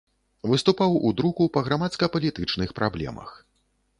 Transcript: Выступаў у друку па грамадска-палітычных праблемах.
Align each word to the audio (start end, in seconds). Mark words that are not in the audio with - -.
Выступаў 0.51 0.95
у 1.09 1.11
друку 1.19 1.43
па 1.57 1.63
грамадска-палітычных 1.67 2.69
праблемах. 2.79 3.29